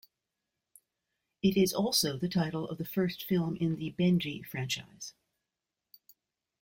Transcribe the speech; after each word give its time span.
It 1.43 1.55
is 1.55 1.75
also 1.75 2.17
the 2.17 2.27
title 2.27 2.67
of 2.67 2.79
the 2.79 2.85
first 2.85 3.23
film 3.23 3.55
in 3.57 3.75
the 3.75 3.93
"Benji" 3.99 4.43
franchise. 4.43 5.13